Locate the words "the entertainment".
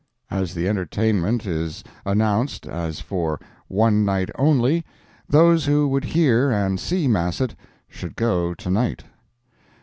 0.55-1.45